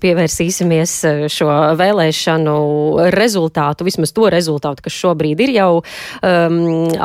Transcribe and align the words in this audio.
Pievērsīsimies 0.00 0.94
eh, 1.08 1.22
šo 1.32 1.48
vēlēšanu 1.80 2.56
rezultātu, 3.14 3.86
vismaz 3.88 4.14
to 4.16 4.28
rezultātu, 4.32 4.86
kas 4.86 4.98
šobrīd 4.98 5.40
ir 5.46 5.54
jau 5.56 5.70
um, 5.80 6.60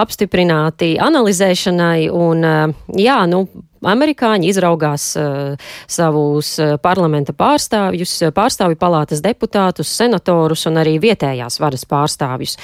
apstiprināti 0.05 0.95
analizēšanai. 1.01 2.09
Un, 2.13 2.45
uh, 2.45 2.92
jā, 3.00 3.21
nu, 3.32 3.45
amerikāņi 3.83 4.50
izraugās 4.50 5.08
uh, 5.19 5.56
savus 5.88 6.56
uh, 6.61 6.75
parlamenta 6.82 7.33
pārstāvjus, 7.35 8.13
uh, 8.25 8.34
pārstāvju 8.36 8.79
palātas 8.79 9.21
deputātus, 9.25 9.91
senatorus 9.91 10.66
un 10.70 10.79
arī 10.81 10.95
vietējās 11.04 11.59
varas 11.61 11.85
pārstāvjus. 11.89 12.57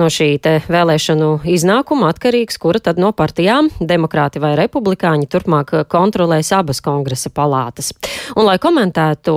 No 0.00 0.08
šī 0.12 0.28
te 0.42 0.58
vēlēšanu 0.66 1.30
iznākuma 1.56 2.10
atkarīgs, 2.12 2.58
kura 2.62 2.82
tad 2.82 3.00
no 3.02 3.12
partijām, 3.16 3.70
demokrāti 3.80 4.42
vai 4.42 4.54
republikāņi, 4.58 5.28
turpmāk 5.30 5.72
kontrolēs 5.92 6.52
abas 6.56 6.82
kongresa 6.84 7.30
palātas. 7.34 7.92
Un, 8.34 8.46
lai 8.48 8.58
komentētu 8.62 9.36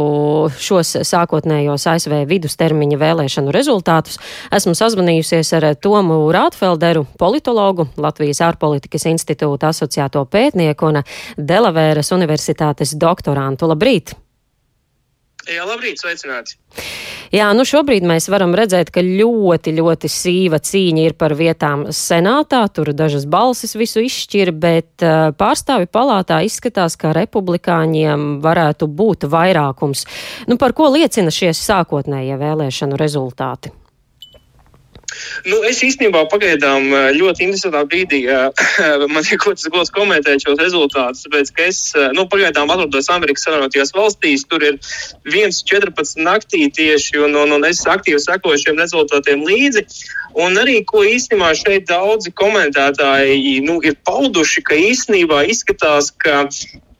šos 0.60 0.96
sākotnējos 1.07 1.88
ASV 1.93 2.16
vidustermiņa 2.30 3.00
vēlēšanu 3.00 3.54
rezultātus, 3.56 4.20
esmu 4.56 4.75
sazvanījusies 4.78 5.54
ar 5.57 5.70
Tomu 5.80 6.21
Rātfelderu, 6.34 7.06
politologu, 7.20 7.88
Latvijas 8.00 8.42
ārpolitikas 8.46 9.07
institūta 9.10 9.71
asociēto 9.74 10.25
pētnieku 10.30 10.89
un 10.89 11.02
Delavēras 11.37 12.14
Universitātes 12.15 12.96
doktorantu. 13.00 13.69
Labrīt! 13.71 14.15
Jā, 15.50 15.64
labrīt, 15.65 15.97
sveicināti! 16.01 16.57
Jā, 17.33 17.47
nu 17.54 17.64
šobrīd 17.65 18.04
mēs 18.09 18.28
varam 18.29 18.55
redzēt, 18.57 18.89
ka 18.93 19.01
ļoti, 19.05 19.71
ļoti 19.78 20.09
sīva 20.11 20.59
cīņa 20.65 21.05
ir 21.05 21.15
par 21.18 21.36
vietām 21.37 21.87
senātā. 21.95 22.64
Tur 22.73 22.92
dažas 22.97 23.28
balsis 23.29 23.75
visu 23.78 24.04
izšķir, 24.05 24.51
bet 24.57 25.05
uh, 25.05 25.29
pārstāvi 25.37 25.89
palātā 25.89 26.42
izskatās, 26.45 26.97
ka 27.00 27.14
republikāņiem 27.18 28.39
varētu 28.45 28.89
būt 28.89 29.29
vairākums. 29.29 30.06
Nu, 30.50 30.57
par 30.61 30.75
ko 30.78 30.89
liecina 30.93 31.33
šie 31.33 31.54
sākotnējie 31.56 32.38
vēlēšanu 32.42 33.00
rezultāti? 33.00 33.73
Nu, 35.48 35.62
es 35.67 35.81
īstenībā 35.86 36.25
pagaidām 36.31 36.89
ļoti 37.16 37.45
interesantā 37.48 37.84
brīdī 37.89 38.23
man 39.14 39.26
ir 39.26 39.39
kaut 39.42 39.59
kas 39.59 39.70
gods 39.73 39.94
komentēt 39.95 40.45
šos 40.45 40.59
rezultātus, 40.61 41.26
tāpēc, 41.26 41.52
ka 41.56 41.67
es 41.70 41.81
nu, 42.17 42.26
pagaidām 42.31 42.72
atrodos 42.73 43.09
Amerikas 43.14 43.45
Savienotajās 43.48 43.94
valstīs, 43.95 44.45
tur 44.50 44.64
ir 44.66 44.80
1.14 45.28 46.23
naktī 46.26 46.66
tieši, 46.76 47.20
un, 47.26 47.38
un, 47.39 47.56
un 47.58 47.67
es 47.67 47.84
aktīvi 47.89 48.22
sekoju 48.23 48.61
šiem 48.64 48.80
rezultātiem 48.81 49.45
līdzi. 49.48 49.86
Un 50.39 50.59
arī, 50.61 50.80
ko 50.86 51.02
īstenībā 51.08 51.54
šeit 51.58 51.88
daudzi 51.89 52.33
komentētāji 52.38 53.59
nu, 53.66 53.80
ir 53.86 53.98
pauduši, 54.06 54.64
ka 54.67 54.78
īstenībā 54.78 55.44
izskatās, 55.50 56.11
ka 56.22 56.45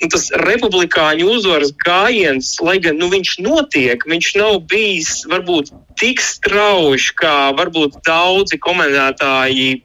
tas 0.08 0.30
republikāņu 0.46 1.28
uzvaras 1.36 1.74
gājiens, 1.84 2.54
lai 2.64 2.78
gan 2.84 2.96
nu, 3.02 3.10
viņš 3.12 3.34
notiek, 3.44 4.06
viņš 4.08 4.30
nav 4.40 4.62
bijis 4.72 5.26
varbūt 5.28 5.74
tik 6.00 6.24
strauji, 6.24 7.12
kā 7.20 7.52
varbūt 7.58 8.00
daudzi 8.08 8.62
komentētāji 8.64 9.82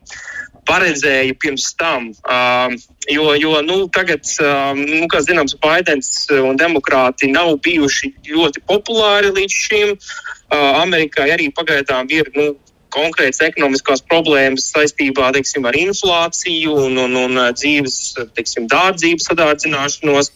paredzēja 0.69 1.35
pirms 1.41 1.67
tam. 1.81 2.13
Uh, 2.25 2.77
jo, 3.11 3.33
jo 3.37 3.59
nu, 3.67 3.79
tagad, 3.93 4.25
uh, 4.41 4.73
nu, 4.79 5.09
kā 5.13 5.21
zināms, 5.25 5.57
Baidens 5.61 6.13
un 6.35 6.57
demokrāti 6.61 7.29
nav 7.33 7.57
bijuši 7.65 8.15
ļoti 8.31 8.65
populāri 8.69 9.35
līdz 9.35 9.59
šim. 9.67 9.97
Uh, 9.97 10.81
Amerikai 10.85 11.31
arī 11.35 11.51
pagaidām 11.53 12.09
ir 12.13 12.31
nu, 12.37 12.53
konkrētas 12.95 13.43
ekonomiskās 13.49 14.05
problēmas 14.09 14.69
saistībā 14.73 15.31
teiksim, 15.37 15.67
ar 15.69 15.77
inflāciju 15.79 16.77
un, 16.87 16.99
un, 17.07 17.17
un 17.25 17.41
dzīves 17.57 17.99
teiksim, 18.37 18.69
dārdzības 18.71 19.31
sadārdzināšanos 19.31 20.31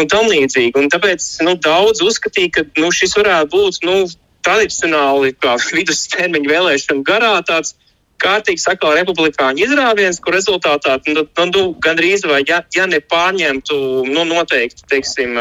un 0.00 0.12
tam 0.12 0.30
līdzīgi. 0.30 0.74
Un 0.78 0.92
tāpēc 0.92 1.26
nu, 1.46 1.56
daudz 1.62 2.04
uzskatīja, 2.06 2.52
ka 2.58 2.66
nu, 2.82 2.92
šis 2.94 3.16
varētu 3.18 3.52
būt 3.56 3.82
nu, 3.86 3.98
tradicionāli 4.46 5.34
vidustermiņa 5.80 6.54
vēlēšana 6.54 7.06
garā 7.06 7.34
tāds 7.46 7.74
kārtīgi 8.22 8.62
sakā 8.62 8.92
republikāņu 8.96 9.64
izrāviens, 9.66 10.20
kur 10.24 10.36
rezultātā 10.36 10.96
nu, 11.12 11.26
nu, 11.50 11.64
gandrīz 11.84 12.24
vai 12.28 12.40
ja, 12.48 12.62
ja 12.74 12.86
nepārņemtu 12.88 13.76
nu, 14.08 14.24
noteikti 14.30 14.86
teiksim, 14.92 15.36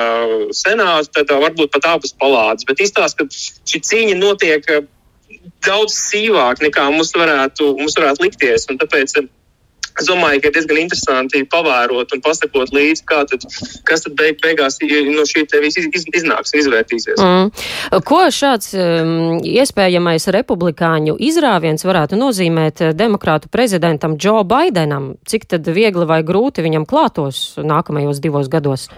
senāts, 0.56 1.12
tad 1.16 1.32
varbūt 1.32 1.72
pat 1.76 1.88
abas 1.96 2.16
palādes. 2.20 2.68
Bet 2.68 2.84
izstāsta, 2.84 3.24
ka 3.24 3.46
šī 3.72 3.82
cīņa 3.90 4.20
notiek 4.20 4.68
daudz 5.66 5.96
sīvāk 5.98 6.62
nekā 6.66 6.90
mums 6.94 7.14
varētu, 7.16 7.74
mums 7.80 7.98
varētu 7.98 8.26
likties. 8.26 8.68
Tāpēc 8.70 9.16
eh, 9.20 9.28
es 10.00 10.10
domāju, 10.10 10.42
ka 10.44 10.50
ir 10.50 10.56
diezgan 10.58 10.82
interesanti 10.82 11.44
pavērot 11.52 12.12
un 12.16 12.24
pasakot 12.26 12.74
līdzi, 12.76 13.06
tad, 13.08 13.48
kas 13.88 14.06
tad 14.06 14.18
beig, 14.20 14.40
beigās 14.44 14.80
no 14.84 15.26
šī 15.30 15.46
te 15.52 15.62
viss 15.64 15.80
iz, 15.80 16.06
iznāks 16.20 16.54
un 16.54 16.62
izvērtīsies. 16.64 17.22
Mm. 17.22 18.04
Ko 18.08 18.22
šāds 18.34 18.74
um, 18.76 19.40
iespējamais 19.40 20.28
republikāņu 20.36 21.18
izrāviens 21.30 21.88
varētu 21.88 22.20
nozīmēt 22.20 22.86
eh, 22.90 22.94
demokrātu 22.98 23.52
prezidentam 23.54 24.20
Džo 24.20 24.44
Baidenam? 24.48 25.14
Cik 25.26 25.50
tad 25.56 25.68
viegli 25.72 26.08
vai 26.10 26.22
grūti 26.28 26.66
viņam 26.66 26.88
klātos 26.90 27.48
nākamajos 27.62 28.24
divos 28.24 28.52
gados? 28.52 28.90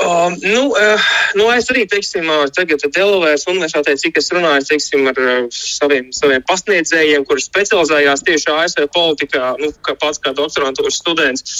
Um, 0.00 0.36
nu, 0.40 0.62
uh, 0.72 1.08
nu, 1.36 1.50
es 1.52 1.68
arī, 1.68 1.82
teiksim, 1.84 2.28
tagad 2.56 2.80
Delavēras 2.94 3.44
universitātē, 3.52 3.98
cik 4.00 4.16
es 4.16 4.30
runāju, 4.32 4.64
teiksim, 4.70 5.04
ar 5.10 5.18
uh, 5.20 5.48
saviem, 5.52 6.08
saviem 6.16 6.44
pasniedzējiem, 6.48 7.26
kuri 7.28 7.44
specializējās 7.44 8.24
tieši 8.24 8.54
ASV 8.54 8.86
politikā, 8.96 9.52
nu, 9.60 9.68
kā 9.84 9.96
pats 10.00 10.22
kā 10.24 10.32
doktorantūras 10.36 11.02
students. 11.02 11.58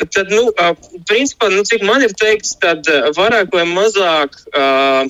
Tad, 0.00 0.32
nu, 0.32 0.46
uh, 0.48 0.72
principā, 1.10 1.50
nu, 1.52 1.60
cik 1.68 1.84
man 1.84 2.06
ir 2.06 2.16
teikts, 2.16 2.56
tad 2.62 2.88
vairāk 3.18 3.52
vai 3.52 3.66
mazāk, 3.68 4.40
uh, 4.56 5.04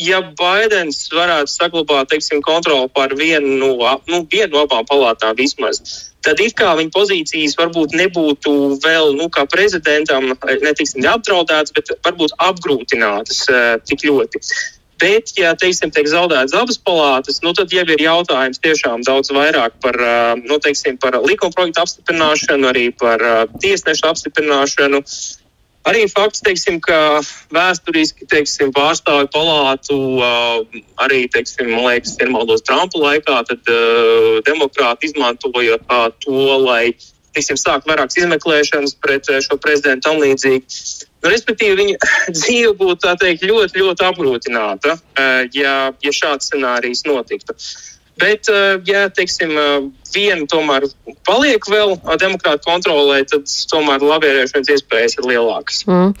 ja 0.00 0.20
Baidens 0.38 1.06
varētu 1.12 1.52
saglabāt, 1.52 2.10
teiksim, 2.10 2.42
kontroli 2.44 2.90
pār 2.94 3.14
vienu 3.18 3.56
no, 3.60 3.94
nu, 4.10 4.24
vienu 4.30 4.56
no 4.56 4.64
abām 4.66 4.86
palātām 4.88 5.36
vismaz, 5.38 5.80
tad 6.24 6.40
it 6.42 6.56
kā 6.58 6.74
viņa 6.78 6.94
pozīcijas 6.94 7.56
varbūt 7.60 7.96
nebūtu 7.98 8.54
vēl, 8.84 9.14
nu, 9.18 9.28
kā 9.32 9.46
prezidentam, 9.50 10.32
netiksim 10.62 11.04
neapdraudētas, 11.04 11.74
bet 11.76 11.94
varbūt 12.06 12.34
apgrūtinātas 12.42 13.44
uh, 13.50 13.76
tik 13.84 14.06
ļoti. 14.08 14.42
Bet, 15.02 15.32
ja 15.36 15.50
teiksim, 15.58 15.90
tiek 15.92 16.06
zaudētas 16.08 16.54
abas 16.56 16.78
palātas, 16.78 17.40
nu, 17.42 17.50
tad 17.52 17.72
jau 17.74 17.82
ir 17.82 18.00
jautājums 18.00 18.62
tiešām 18.62 19.02
daudz 19.04 19.32
vairāk 19.34 19.78
par, 19.82 19.98
uh, 20.00 20.34
nu, 20.38 20.58
teiksim, 20.62 20.98
par 21.02 21.18
likuma 21.22 21.54
projektu 21.54 21.82
apstiprināšanu, 21.82 22.70
arī 22.70 22.88
par 22.98 23.22
tiesnešu 23.62 24.10
apstiprināšanu. 24.12 25.02
Uh, 25.02 25.43
Arī 25.84 26.06
fakts, 26.08 26.40
teiksim, 26.44 26.78
ka 26.80 27.20
vēsturiski 27.52 28.24
teiksim, 28.30 28.70
pārstāvju 28.72 29.28
palātu 29.34 29.96
arī, 31.04 31.24
teiksim, 31.32 31.68
man 31.74 31.90
liekas, 31.90 32.14
ja 32.20 32.28
maldos 32.32 32.64
Trumpa 32.64 33.02
laikā, 33.02 33.42
tad 33.50 33.72
uh, 33.72 34.38
demokrāti 34.46 35.10
izmantoja 35.10 35.76
uh, 35.82 36.06
to, 36.24 36.40
lai 36.64 36.94
teiksim, 37.36 37.58
sākt 37.60 37.88
vairākas 37.90 38.16
izmeklēšanas 38.22 38.96
pret 39.02 39.28
šo 39.44 39.58
prezidentu 39.60 40.14
un 40.14 40.22
līdzīgi. 40.22 40.80
Nu, 41.20 41.32
respektīvi, 41.32 41.76
viņa 41.82 42.12
dzīve 42.38 42.72
būtu 42.80 43.16
teikt, 43.20 43.44
ļoti, 43.44 43.82
ļoti 43.82 44.08
apgrūtināta, 44.08 44.96
ja, 45.52 45.74
ja 45.90 46.14
šāds 46.14 46.48
scenārijs 46.48 47.04
notiktu. 47.08 47.56
Uh, 47.58 47.93
Bet, 48.18 48.48
eh, 48.48 48.78
ja 48.86 49.08
teiksim, 49.10 49.50
eh, 49.58 49.86
viena 50.14 50.46
tomēr 50.46 50.86
paliek 51.26 51.66
vēl 51.66 51.96
demokrāta 52.20 52.62
kontrolē, 52.62 53.24
tad 53.26 53.50
tomēr 53.72 54.04
labierēšanas 54.06 54.70
iespējas 54.70 55.18
ir 55.18 55.26
lielākas. 55.32 55.82
Mm. 55.88 56.14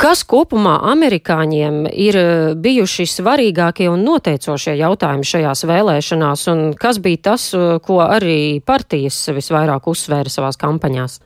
Kas 0.00 0.24
kopumā 0.24 0.78
amerikāņiem 0.94 1.82
ir 1.92 2.16
eh, 2.16 2.54
bijuši 2.56 3.08
svarīgākie 3.12 3.90
un 3.92 4.06
noteicošie 4.08 4.78
jautājumi 4.80 5.28
šajās 5.28 5.66
vēlēšanās, 5.68 6.48
un 6.54 6.64
kas 6.80 7.02
bija 7.04 7.22
tas, 7.32 7.50
ko 7.84 8.00
arī 8.00 8.62
partijas 8.64 9.26
visvairāk 9.36 9.92
uzsvēra 9.92 10.32
savās 10.32 10.56
kampaņās? 10.56 11.20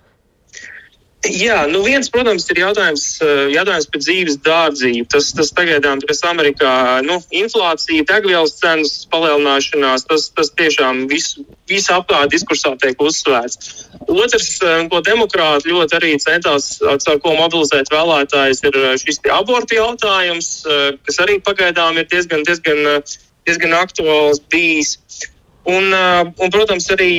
Jā, 1.20 1.66
nu 1.68 1.82
viens, 1.84 2.08
protams, 2.08 2.46
ir 2.48 2.62
jautājums, 2.62 3.02
eh, 3.20 3.50
jautājums 3.52 3.88
par 3.92 4.00
dzīves 4.00 4.38
dārdzību. 4.40 5.04
Tas, 5.12 5.26
tas 5.36 5.50
pagaidām, 5.52 6.00
kas 6.08 6.22
Amerikā, 6.24 7.04
nu, 7.04 7.18
inflācija, 7.28 8.06
degvielas 8.08 8.56
cenas 8.56 9.04
palielināšanās, 9.12 10.06
tas, 10.08 10.30
tas 10.32 10.50
tiešām 10.56 11.04
visu, 11.10 11.44
visu 11.68 11.92
apkārt 11.92 12.32
diskursā 12.32 12.72
tiek 12.80 12.96
uzsvērts. 12.96 13.84
Otrs, 14.08 14.62
eh, 14.62 14.88
ko 14.88 15.02
demokrāti 15.04 15.68
ļoti 15.68 15.98
arī 16.00 16.14
centās, 16.24 16.80
ar 16.80 17.20
ko 17.20 17.36
mobilizēt 17.36 17.92
vēlētājs, 17.92 18.64
ir 18.64 18.80
eh, 18.80 18.96
šis 18.96 19.20
abortu 19.28 19.76
jautājums, 19.76 20.64
kas 21.04 21.20
arī 21.20 21.36
pagaidām 21.44 21.98
ir 21.98 22.08
diezgan, 22.08 22.42
diezgan, 22.48 23.04
diezgan 23.44 23.76
aktuāls 23.76 24.40
bijis. 24.48 24.96
Un, 25.68 25.92
un 25.92 26.50
protams, 26.50 26.88
arī 26.96 27.12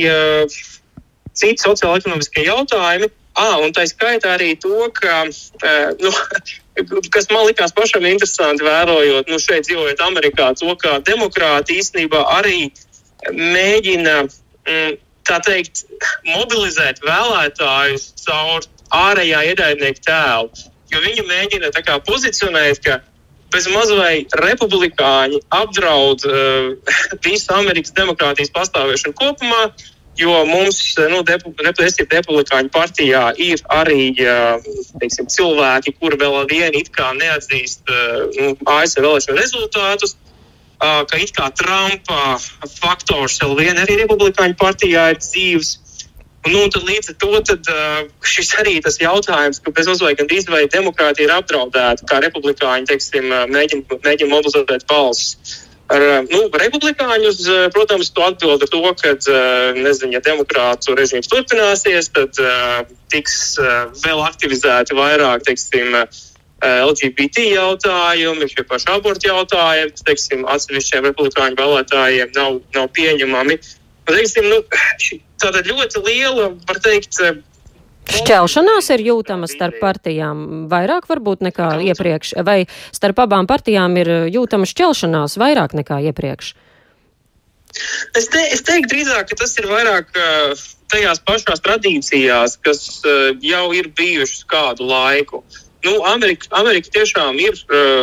citi 1.32 1.62
sociāla-ekonomiskie 1.62 2.50
jautājumi. 2.50 3.12
Ah, 3.32 3.56
un 3.64 3.72
tā 3.72 3.86
skaitā 3.88 4.34
arī 4.36 4.52
to, 4.60 4.88
ka, 4.92 5.22
nu, 6.02 6.10
kas 7.14 7.30
man 7.32 7.46
likās 7.48 7.72
pašam 7.72 8.04
interesanti, 8.08 8.64
vērojot, 8.66 9.30
nu, 9.32 9.38
šeit 9.40 9.68
dzīvojot 9.68 10.02
Amerikā, 10.04 10.50
to, 10.60 10.74
ka 10.80 10.98
demokrāti 11.06 11.78
īstenībā 11.80 12.26
arī 12.36 12.66
mēģina, 13.32 14.18
mm, 14.68 14.98
tā 15.28 15.38
teikt, 15.46 15.86
mobilizēt 16.26 17.00
vēlētājus 17.06 18.10
caur 18.26 18.68
ārējā 18.92 19.46
ienaidnieka 19.52 20.04
tēlu. 20.04 20.68
Jo 20.92 21.00
viņi 21.00 21.24
mēģina 21.24 21.72
tā 21.72 21.80
kā 21.86 21.96
pozicionēt, 22.04 22.82
ka 22.84 22.98
bez 23.52 23.68
mazliet 23.68 24.34
republikāņi 24.40 25.40
apdraud 25.52 26.24
uh, 26.28 26.92
visu 27.26 27.52
Amerikas 27.56 27.94
demokrātijas 27.96 28.52
pastāvēšanu 28.54 29.16
kopumā. 29.18 29.62
Jo 30.20 30.42
mums, 30.44 30.78
nu, 31.08 31.22
reprezentatīvā 31.24 32.18
republikāņu 32.18 32.68
partijā 32.74 33.22
ir 33.40 33.62
arī 33.72 34.10
teiksim, 35.00 35.28
cilvēki, 35.32 35.94
kuri 35.96 36.18
vēl 36.20 36.36
ar 36.42 36.50
vienu 36.50 36.82
it 36.82 36.90
kā 36.92 37.14
neatzīst 37.16 37.88
nu, 38.36 38.50
ASV 38.74 39.00
vēlēšanu 39.06 39.38
rezultātus, 39.40 40.18
ka 40.82 41.20
it 41.20 41.32
kā 41.36 41.48
Trumpa 41.56 42.36
faktors 42.74 43.38
vēl 43.40 43.56
vien 43.62 43.80
arī 43.80 44.02
republikāņu 44.02 44.58
partijā 44.60 45.08
ir 45.14 45.22
dzīves. 45.22 45.78
Nu, 46.42 46.66
tad 46.74 46.82
līdz 46.82 47.12
ar 47.12 47.16
to 47.22 47.40
tad, 47.48 47.68
šis 48.26 48.48
arī 48.58 48.80
tas 48.82 48.98
jautājums, 48.98 49.62
ka 49.62 49.70
bez 49.72 49.86
uzvaigta 49.88 50.24
gandrīz 50.24 50.48
vai 50.50 50.64
demokrātija 50.66 51.28
ir 51.28 51.34
apdraudēta, 51.36 52.04
kā 52.10 52.18
republikāņi 52.24 52.88
teiksim, 52.90 53.30
mēģina, 53.54 54.00
mēģina 54.02 54.32
mobilizēt 54.32 54.88
balsis. 54.90 55.62
Ar, 55.92 56.02
nu, 56.24 56.40
republikāņus, 56.56 57.42
protams, 57.74 58.10
to 58.16 58.24
atbild 58.24 58.64
ar 58.64 58.70
to, 58.72 58.82
ka, 58.96 59.12
nezinu, 59.76 60.14
ja 60.16 60.22
demokrātu 60.24 60.96
režīms 60.96 61.28
turpināsies, 61.28 62.08
tad 62.16 62.38
tiks 63.12 63.58
vēl 64.04 64.22
aktivizēti 64.24 64.96
vairāk, 64.96 65.44
teiksim, 65.48 65.98
LGBT 66.62 67.44
jautājumi, 67.50 68.48
šie 68.48 68.64
paši 68.70 68.90
abortu 68.94 69.28
jautājumi, 69.28 69.94
teiksim, 70.06 70.44
atsevišķiem 70.48 71.08
republikāņu 71.10 71.58
vēlētājiem 71.58 72.34
nav, 72.36 72.60
nav 72.76 72.90
pieņemami. 72.96 73.58
Teiksim, 74.08 74.46
nu, 74.50 74.60
tāda 75.42 75.64
ļoti 75.66 76.04
liela, 76.06 76.52
var 76.68 76.78
teikt, 76.84 77.18
Šķelšanās 78.10 78.88
ir 78.96 79.04
jūtama 79.06 79.46
starp 79.50 79.78
partijām 79.82 80.66
vairāk 80.70 81.06
varbūt 81.10 81.44
nekā 81.46 81.68
iepriekš, 81.92 82.34
vai 82.44 82.64
starp 82.90 83.22
abām 83.22 83.46
partijām 83.46 83.94
ir 84.00 84.10
jūtama 84.32 84.66
šķelšanās 84.66 85.38
vairāk 85.38 85.76
nekā 85.78 86.00
iepriekš? 86.10 86.52
Es, 88.18 88.26
te, 88.28 88.42
es 88.52 88.64
teiktu 88.66 88.90
drīzāk, 88.90 89.30
ka 89.30 89.38
tas 89.44 89.54
ir 89.60 89.68
vairāk 89.70 90.10
tajās 90.92 91.22
pašās 91.24 91.62
tradīcijās, 91.64 92.58
kas 92.66 92.82
jau 93.40 93.66
ir 93.72 93.88
bijušas 93.96 94.42
kādu 94.50 94.88
laiku. 94.90 95.44
Nu, 95.82 95.96
Amerika, 96.06 96.50
Amerika 96.58 96.92
tiešām 96.98 97.38
ir 97.42 97.56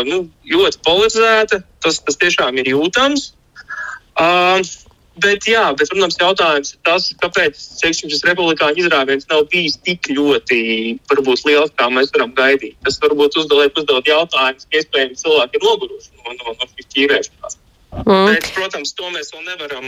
nu, 0.07 0.23
ļoti 0.47 0.81
polarizēta, 0.87 1.61
tas, 1.83 2.01
tas 2.07 2.17
tiešām 2.23 2.57
ir 2.63 2.71
jūtams. 2.73 3.33
Uh, 4.19 4.59
Bet, 5.23 5.45
jā, 5.49 5.63
bet, 5.75 5.89
protams, 5.91 6.17
jautājums 6.21 6.73
ir 6.75 6.81
tas, 6.87 7.07
kāpēc 7.21 7.59
teiksim, 7.81 8.11
šis 8.11 8.25
republikāņu 8.29 8.83
izrāviens 8.83 9.27
nav 9.31 9.45
bijis 9.51 9.77
tik 9.85 10.09
ļoti 10.13 10.59
varbūt, 11.11 11.45
liels, 11.49 11.73
kā 11.79 11.89
mēs 11.93 12.13
varam 12.15 12.33
gaidīt. 12.37 12.77
Tas 12.85 12.99
varbūt 13.03 13.39
uzdod, 13.41 13.73
uzdod 13.81 14.09
jautājumus, 14.09 14.67
ka 14.69 14.81
iespējams 14.81 15.25
cilvēki 15.25 15.59
ir 15.59 15.65
noguruši 15.65 16.13
no, 16.19 16.37
no, 16.37 16.55
no 16.55 16.69
šīs 16.71 16.91
ķīrēšanās. 16.95 17.58
Mm. 17.89 18.27
Bet, 18.29 18.45
protams, 18.53 18.91
to 18.93 19.07
mēs 19.09 19.31
vēl 19.33 19.47
nevaram 19.47 19.87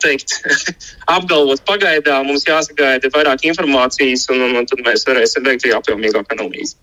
teikt, 0.00 0.38
apgalvot 1.16 1.60
pagaidām. 1.68 2.30
Mums 2.30 2.46
jāsagaida 2.48 3.10
vairāk 3.12 3.44
informācijas, 3.50 4.24
un, 4.32 4.40
un, 4.46 4.56
un 4.62 4.68
tad 4.68 4.80
mēs 4.86 5.04
varēsim 5.08 5.44
veikt 5.44 5.68
apjomīgāku 5.68 6.32
analīzi. 6.38 6.78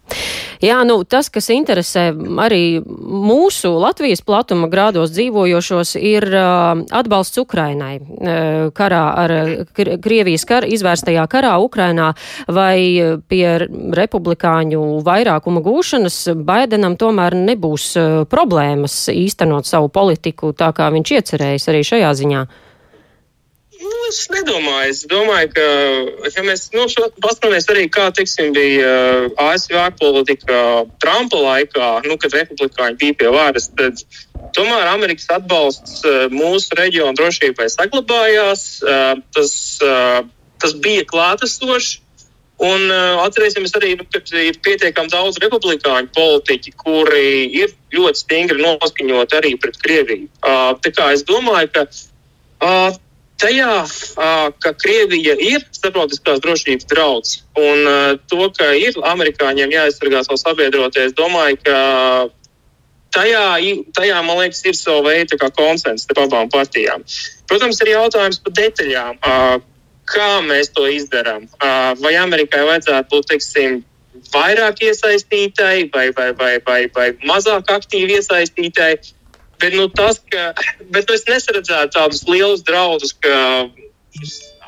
Jā, 0.61 0.77
nu, 0.87 0.99
tas, 1.09 1.31
kas 1.33 1.49
interesē 1.53 2.07
arī 2.45 2.77
mūsu 2.85 3.73
Latvijas 3.81 4.21
platuma 4.25 4.69
grādos 4.71 5.09
dzīvojošos, 5.15 5.95
ir 5.97 6.29
atbalsts 6.35 7.41
Ukrainai 7.41 7.97
karā 8.77 9.01
ar 9.25 9.35
Krievijas 9.73 10.45
kar, 10.47 10.69
izvērstajā 10.69 11.25
karā 11.31 11.55
Ukrainā 11.65 12.11
vai 12.45 13.17
pie 13.25 13.45
republikāņu 13.97 14.83
vairākuma 15.05 15.65
gūšanas 15.65 16.21
Baidenam 16.45 16.93
tomēr 16.99 17.35
nebūs 17.41 17.91
problēmas 18.29 19.01
īstenot 19.09 19.65
savu 19.69 19.89
politiku 19.95 20.51
tā, 20.57 20.71
kā 20.75 20.91
viņš 20.93 21.17
iecerējis 21.19 21.69
arī 21.71 21.83
šajā 21.87 22.13
ziņā? 22.21 22.45
Nu, 23.75 23.97
es 24.07 24.21
nedomāju. 24.31 24.91
Es 24.91 25.01
domāju, 25.09 25.49
ka, 25.55 25.65
ja 26.31 26.43
mēs 26.45 26.69
nu, 26.75 26.85
paskatāmies 27.23 27.67
arī, 27.73 27.87
kā 27.91 28.07
teiksim, 28.15 28.53
bija 28.55 28.85
uh, 28.87 29.49
ASV 29.49 29.75
ārpolitika 29.81 30.61
Trumpa 31.03 31.41
laikā, 31.43 31.89
nu, 32.07 32.15
kad 32.21 32.37
republikāņi 32.37 32.99
bija 33.01 33.17
pie 33.19 33.33
varas, 33.35 33.67
tad 33.75 33.99
tomēr 34.55 34.87
Amerikas 34.93 35.27
atbalsts 35.35 36.05
uh, 36.07 36.25
mūsu 36.31 36.79
reģionu 36.79 37.17
drošībai 37.19 37.67
saglabājās. 37.73 38.65
Uh, 38.85 39.19
tas, 39.35 39.53
tas 40.63 40.79
bija 40.81 41.05
klātesošs. 41.11 41.99
Un 42.63 42.85
uh, 42.87 43.21
atcerēsimies 43.25 43.73
arī, 43.75 43.95
nu, 43.99 44.05
ka 44.07 44.21
ir 44.39 44.59
pietiekami 44.63 45.11
daudz 45.11 45.41
republikāņu 45.43 46.13
politiķi, 46.15 46.71
kuri 46.79 47.49
ir 47.51 47.73
ļoti 47.91 48.21
stingri 48.21 48.63
noskaņoti 48.63 49.35
arī 49.35 49.55
pret 49.59 49.75
Krieviju. 49.83 50.29
Uh, 50.39 50.71
tā 50.79 50.93
kā 50.95 51.09
es 51.11 51.25
domāju, 51.27 51.73
ka 51.75 51.83
uh, 51.83 52.95
tajā, 53.43 53.73
uh, 53.83 54.47
ka 54.63 54.71
Krievija 54.79 55.35
ir 55.35 55.67
starptautiskās 55.75 56.39
drošības 56.45 56.87
draudz 56.93 57.35
un 57.59 57.83
uh, 57.83 58.15
to, 58.31 58.47
ka 58.55 58.71
ir 58.79 58.95
amerikāņiem 59.03 59.75
jāaizsargā 59.75 60.23
savu 60.23 60.39
sabiedroties, 60.39 61.11
es 61.11 61.19
domāju, 61.19 61.59
ka 61.67 61.77
tajā, 63.15 63.45
tajā, 63.99 64.23
man 64.23 64.39
liekas, 64.45 64.63
ir 64.63 64.79
sava 64.79 65.09
veida 65.11 65.51
konsensus 65.51 66.07
starp 66.07 66.29
abām 66.29 66.51
partijām. 66.51 67.03
Protams, 67.51 67.83
ir 67.83 67.97
jautājums 67.97 68.39
par 68.43 68.59
detaļām. 68.63 69.19
Uh, 69.19 69.57
kā 70.09 70.39
mēs 70.45 70.71
to 70.75 70.85
izdarām. 70.91 71.47
Vai 72.01 72.15
Amerikai 72.21 72.63
vajadzētu 72.67 73.11
būt, 73.11 73.27
teiksim, 73.33 73.83
vairāk 74.33 74.81
iesaistītai 74.87 75.89
vai, 75.93 76.09
vai, 76.15 76.31
vai, 76.37 76.55
vai, 76.65 76.81
vai 76.95 77.07
mazāk 77.27 77.71
aktīvi 77.75 78.19
iesaistītai. 78.19 78.93
Bet, 79.55 79.71
nu, 79.71 79.87
tas, 79.87 80.19
ka, 80.31 80.51
bet 80.91 81.09
es 81.13 81.23
nesaredzētu 81.29 81.95
tādus 81.95 82.25
lielus 82.27 82.63
draudus, 82.67 83.13
ka 83.15 83.69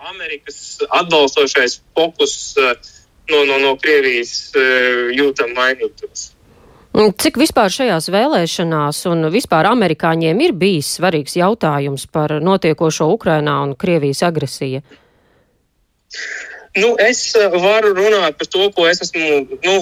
Amerikas 0.08 0.80
atbalstošais 0.88 1.82
fokus 1.96 2.56
no, 3.28 3.44
no, 3.44 3.58
no 3.60 3.76
Krievijas 3.80 4.54
jūtam 5.16 5.52
mainītos. 5.58 6.32
Cik 6.98 7.36
vispār 7.38 7.70
šajās 7.70 8.08
vēlēšanās 8.10 9.04
un 9.12 9.28
vispār 9.30 9.68
amerikāņiem 9.70 10.40
ir 10.42 10.54
bijis 10.58 10.96
svarīgs 10.98 11.36
jautājums 11.38 12.08
par 12.10 12.40
notiekošo 12.42 13.06
Ukrainā 13.14 13.60
un 13.68 13.76
Krievijas 13.78 14.24
agresiju? 14.26 14.82
Nu, 16.78 16.94
es 17.02 17.20
eh, 17.36 17.48
varu 17.50 17.94
runāt 17.98 18.38
par 18.38 18.50
to, 18.54 18.68
ko 18.76 18.86
es 18.90 19.02
esmu, 19.02 19.58
nu, 19.66 19.76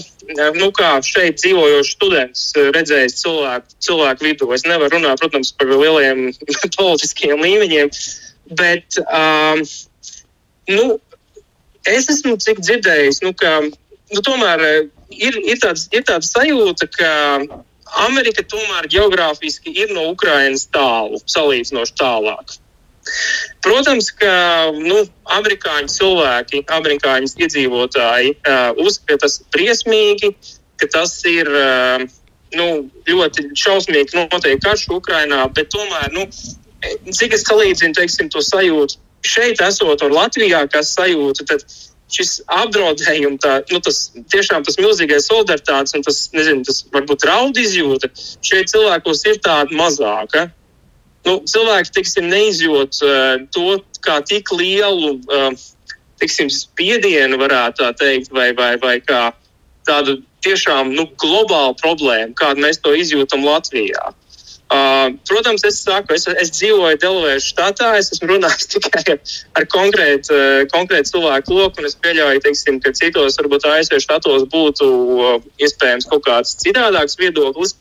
nu 0.55 0.69
kā 0.75 0.93
šeit 1.03 1.41
dzīvojošs 1.41 1.91
students, 1.97 2.43
eh, 2.55 2.69
redzējis 2.75 3.17
cilvēku, 3.19 3.75
cilvēku 3.87 4.27
vidū. 4.29 4.47
Es 4.55 4.63
nevaru 4.67 4.95
runāt, 4.95 5.19
protams, 5.19 5.51
par 5.59 5.73
lieliem 5.73 6.29
politiskiem 6.79 7.43
līmeņiem, 7.43 7.91
bet 8.61 9.01
um, 9.03 9.63
nu, 10.71 10.87
es 11.89 12.09
esmu 12.15 12.37
cik 12.41 12.63
dzirdējis, 12.63 13.21
nu, 13.25 13.33
ka 13.35 13.57
nu, 13.65 14.23
tomēr 14.23 14.63
eh, 14.69 14.81
ir, 15.11 15.39
ir, 15.43 15.59
tāds, 15.61 15.89
ir 15.91 16.05
tāda 16.07 16.23
sajūta, 16.27 16.87
ka 16.95 17.11
Amerika 18.05 18.43
tomēr 18.43 18.87
geogrāfiski 18.91 19.75
ir 19.83 19.91
no 19.95 20.07
Ukrainas 20.13 20.69
tālu, 20.71 21.19
salīdzinoši 21.31 21.99
tālāk. 21.99 22.55
Protams, 23.65 24.09
ka 24.17 24.33
nu, 24.73 25.03
amerikāņu 25.37 25.91
cilvēki, 25.93 26.63
amerikāņu 26.73 27.31
iedzīvotāji 27.45 28.35
uh, 28.35 28.71
uzskata, 28.81 29.13
ka 29.13 29.25
tas 29.25 29.39
briesmīgi, 29.53 30.31
ka 30.81 30.89
tas 30.93 31.17
ir 31.29 31.49
uh, 31.49 32.05
nu, 32.57 32.67
ļoti 33.09 33.49
šausmīgi 33.57 34.17
notiek 34.17 34.61
karš 34.63 34.87
Ukrainā, 34.95 35.45
bet 35.53 35.69
tomēr, 35.73 36.11
nu, 36.15 36.25
cik 37.09 37.35
es 37.37 37.45
salīdzinu 37.47 37.97
teiksim, 37.97 38.29
to 38.33 38.41
sajūtu 38.45 39.01
šeit, 39.25 39.61
esot 39.65 40.05
un 40.05 40.13
Latvijā, 40.13 40.65
kas 40.71 40.93
sajūta, 40.97 41.45
tad 41.49 41.65
šis 42.15 42.35
apdraudējums, 42.53 43.41
tā, 43.41 43.55
nu, 43.71 43.79
tas 43.83 44.11
tiešām 44.33 44.65
tas 44.65 44.77
milzīgais 44.77 45.25
solidaritātes 45.29 45.97
un 45.97 46.05
tas, 46.05 46.19
nezinu, 46.35 46.61
tas 46.67 46.83
varbūt 46.93 47.25
raudu 47.25 47.63
izjūta, 47.63 48.11
šeit 48.45 48.69
cilvēkos 48.73 49.25
ir 49.31 49.41
tāda 49.45 49.73
mazāka 49.77 50.45
nu, 51.25 51.39
cilvēki 51.49 51.95
tiksim, 51.99 52.29
neizjūt 52.31 53.01
uh, 53.05 53.45
to 53.55 53.79
kā 54.05 54.19
tik 54.25 54.51
lielu 54.53 55.15
uh, 55.17 55.49
tiksim, 56.21 56.51
spiedienu, 56.53 57.39
varētu 57.41 57.83
tā 57.83 57.91
teikt, 57.99 58.31
vai, 58.35 58.51
vai, 58.57 58.75
vai 58.81 58.99
kā 59.03 59.29
tādu 59.87 60.19
tiešām 60.45 60.93
nu, 60.95 61.07
globālu 61.21 61.75
problēmu, 61.81 62.35
kādu 62.37 62.63
mēs 62.65 62.79
to 62.83 62.93
izjūtam 62.95 63.45
Latvijā. 63.45 64.13
Uh, 64.65 65.11
protams, 65.29 65.61
es 65.67 65.77
saku, 65.85 66.15
es, 66.17 66.23
es 66.41 66.49
dzīvoju 66.55 66.97
Delavēras 66.97 67.45
štatā, 67.51 67.91
es 67.99 68.09
esmu 68.15 68.31
runājis 68.31 68.65
tikai 68.73 69.13
ar 69.59 69.67
konkrētu, 69.69 70.33
uh, 70.33 70.63
konkrētu 70.71 71.11
cilvēku 71.11 71.53
loku, 71.53 71.83
un 71.83 71.89
es 71.89 71.93
pieļauju, 72.01 72.41
teiksim, 72.41 72.79
ka 72.81 72.93
citos, 72.97 73.37
varbūt 73.37 73.67
ASV 73.69 74.01
štatos 74.01 74.47
būtu 74.49 74.87
uh, 74.89 75.37
iespējams 75.61 76.09
kaut 76.09 76.25
kāds 76.25 76.57
citādāks 76.63 77.19
viedoklis. 77.21 77.77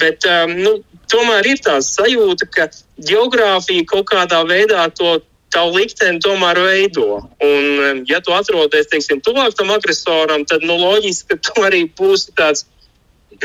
Bet 0.00 0.24
um, 0.30 0.54
nu, 0.54 0.76
tomēr 1.10 1.48
ir 1.52 1.60
tā 1.64 1.78
sajūta, 1.84 2.48
ka 2.54 2.68
geogrāfija 3.10 3.86
kaut 3.90 4.08
kādā 4.10 4.40
veidā 4.48 4.86
to 4.94 5.18
tavu 5.50 5.80
likteni 5.80 6.22
tomēr 6.22 6.60
veido. 6.62 7.20
Un, 7.42 7.64
um, 7.84 8.02
ja 8.08 8.20
tu 8.22 8.34
atrodies, 8.34 8.88
teiksim, 8.90 9.22
tuvāk 9.24 9.56
tam 9.58 9.72
agresoram, 9.74 10.46
tad 10.46 10.64
nu, 10.66 10.78
loģiski, 10.78 11.34
ka 11.34 11.40
tu 11.50 11.66
arī 11.66 11.84
būsi 11.98 12.34
tāds 12.38 12.66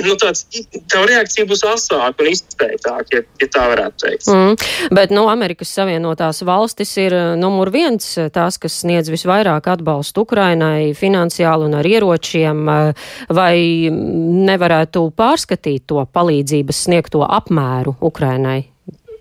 nu, 0.03 0.15
tāds, 0.19 0.43
tā 0.91 1.03
reakcija 1.07 1.47
būs 1.49 1.63
asāka 1.69 2.23
un 2.23 2.31
izteiktāka, 2.31 3.05
ja, 3.13 3.23
ja 3.41 3.49
tā 3.51 3.65
varētu 3.71 4.01
teikt. 4.03 4.27
Mm. 4.31 4.67
Bet, 4.97 5.13
nu, 5.15 5.25
Amerikas 5.31 5.71
Savienotās 5.75 6.41
valstis 6.47 6.91
ir 7.01 7.15
numur 7.39 7.71
viens 7.73 8.07
tās, 8.35 8.59
kas 8.61 8.81
sniedz 8.83 9.11
visvairāk 9.13 9.69
atbalstu 9.71 10.25
Ukrainai 10.25 10.93
finansiāli 10.97 11.69
un 11.69 11.79
ar 11.79 11.89
ieročiem, 11.89 12.63
vai 13.39 13.57
nevarētu 13.91 15.07
pārskatīt 15.15 15.87
to 15.91 16.05
palīdzības 16.05 16.85
sniegto 16.87 17.25
apmēru 17.25 17.97
Ukrainai? 18.05 18.74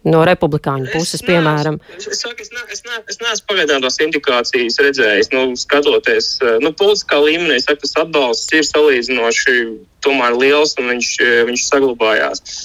No 0.08 0.22
republikāņu 0.28 0.92
puses, 0.92 1.18
es 1.18 1.24
piemēram? 1.26 1.78
Neesmu, 1.80 2.12
es, 2.12 2.20
saku, 2.20 2.44
es, 2.44 2.52
ne, 2.52 2.64
es, 2.72 2.82
ne, 2.86 3.00
es 3.10 3.20
neesmu 3.22 3.48
pagaidām 3.50 3.84
tās 3.84 3.98
indikācijas 4.04 4.80
redzējis. 4.84 5.30
Nu, 5.34 5.44
skatoties, 5.58 6.30
eh, 6.44 6.58
nu, 6.64 6.72
politiskā 6.76 7.20
līmenī, 7.24 7.58
saku, 7.62 7.84
tas 7.86 7.96
atbalsts 8.04 8.56
ir 8.56 8.66
salīdzinoši 8.68 9.60
tomēr 10.04 10.36
liels 10.40 10.76
un 10.80 10.92
viņš, 10.94 11.12
eh, 11.24 11.38
viņš 11.50 11.68
saglabājās. 11.70 12.58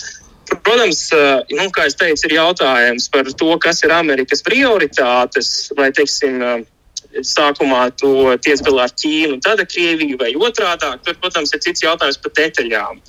Protams, 0.49 1.03
eh, 1.13 1.55
nu, 1.55 1.69
kā 1.71 1.87
jau 1.87 1.95
teicu, 2.03 2.25
ir 2.27 2.35
jautājums 2.39 3.07
par 3.13 3.23
to, 3.23 3.57
kas 3.57 3.83
ir 3.83 3.95
Amerikas 3.95 4.43
prioritātes, 4.43 5.71
vai, 5.77 5.91
teiksim, 5.91 6.65
sākumā 7.09 7.89
to 7.97 8.37
tiek 8.37 8.59
galā 8.61 8.83
ar 8.85 8.93
Ķīnu, 8.93 9.39
tad 9.41 9.59
ar 9.59 9.65
Krieviju 9.65 10.17
vai 10.19 10.33
otrādi. 10.33 10.91
Tur, 11.03 11.15
protams, 11.15 11.53
ir 11.53 11.59
cits 11.59 11.81
jautājums 11.81 12.19
par 12.21 12.31
detaļām. 12.37 12.99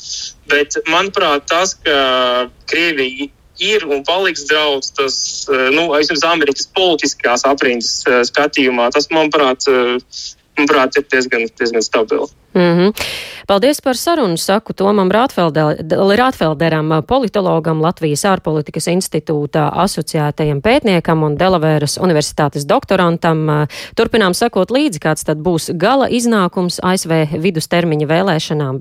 Bet, 0.49 0.77
manuprāt, 0.87 1.47
tas, 1.47 1.75
ka 1.85 2.49
Krievija 2.67 3.29
ir 3.61 3.85
un 3.87 4.03
paliks 4.05 4.47
draudz, 4.49 4.91
tas, 4.97 5.17
eh, 5.53 5.69
nu, 5.77 5.91
aizsardz 5.97 6.25
Amerikas 6.25 6.69
politiskās 6.75 7.45
aprindas 7.49 8.01
eh, 8.09 8.23
skatījumā, 8.27 8.91
tas, 8.95 9.11
manuprāt, 9.15 9.69
eh, 9.69 9.97
manuprāt 10.59 11.01
ir 11.01 11.09
diezgan, 11.13 11.49
diezgan 11.61 11.85
stabili. 11.85 12.29
Mm 12.55 12.79
-hmm. 12.79 12.93
Paldies 13.47 13.81
par 13.81 13.97
sarunu, 13.97 14.37
saku 14.37 14.73
Tomam 14.73 15.11
Rātfelderam, 15.11 17.03
politologam, 17.07 17.83
Latvijas 17.83 18.25
ārpolitikas 18.25 18.87
institūtā 18.87 19.71
asociētajam 19.75 20.61
pētniekam 20.63 21.23
un 21.23 21.37
Delavēras 21.39 21.99
universitātes 21.99 22.67
doktorantam. 22.67 23.67
Turpinām 23.97 24.35
sakot 24.35 24.71
līdzi, 24.71 24.99
kāds 24.99 25.25
tad 25.25 25.39
būs 25.39 25.71
gala 25.79 26.09
iznākums 26.09 26.81
ASV 26.83 27.11
vidustermiņa 27.43 28.07
vēlēšanām. 28.07 28.79